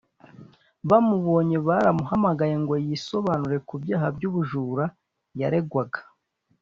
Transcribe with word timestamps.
Bamubonye 0.89 1.57
baramuhamagaye 1.67 2.55
ngo 2.63 2.73
yisobanure 2.85 3.57
ku 3.67 3.73
byaha 3.81 4.07
by’ubujura 4.15 4.85
yaregwaga 5.39 6.01